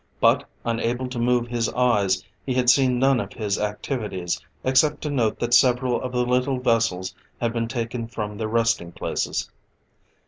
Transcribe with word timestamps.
But, 0.19 0.45
unable 0.65 1.07
to 1.09 1.19
move 1.19 1.47
his 1.47 1.69
eyes, 1.73 2.23
he 2.43 2.55
had 2.55 2.71
seen 2.71 2.97
none 2.97 3.19
of 3.19 3.33
his 3.33 3.59
activities, 3.59 4.41
except 4.63 5.01
to 5.03 5.11
note 5.11 5.37
that 5.39 5.53
several 5.53 6.01
of 6.01 6.11
the 6.11 6.25
little 6.25 6.59
vessels 6.59 7.13
had 7.39 7.53
been 7.53 7.67
taken 7.67 8.07
from 8.07 8.35
their 8.35 8.47
resting 8.47 8.91
places. 8.93 9.51